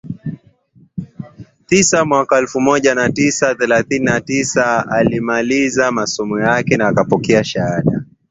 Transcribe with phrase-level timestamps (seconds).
[1.67, 8.03] tisa Mwaka elfu moja mia tisa thelathini na tisa alimaliza masomo akapokea shahada ya